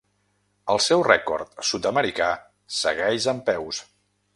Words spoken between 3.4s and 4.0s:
peus.